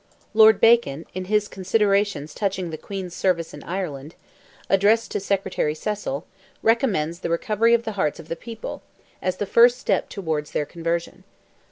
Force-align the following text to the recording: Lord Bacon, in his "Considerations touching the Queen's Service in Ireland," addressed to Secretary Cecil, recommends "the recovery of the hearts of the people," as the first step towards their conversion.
Lord 0.33 0.59
Bacon, 0.59 1.05
in 1.13 1.25
his 1.25 1.47
"Considerations 1.47 2.33
touching 2.33 2.71
the 2.71 2.77
Queen's 2.79 3.13
Service 3.15 3.53
in 3.53 3.61
Ireland," 3.61 4.15
addressed 4.67 5.11
to 5.11 5.19
Secretary 5.19 5.75
Cecil, 5.75 6.25
recommends 6.63 7.19
"the 7.19 7.29
recovery 7.29 7.75
of 7.75 7.83
the 7.83 7.91
hearts 7.91 8.19
of 8.19 8.27
the 8.27 8.35
people," 8.35 8.81
as 9.21 9.37
the 9.37 9.45
first 9.45 9.77
step 9.77 10.09
towards 10.09 10.53
their 10.53 10.65
conversion. 10.65 11.23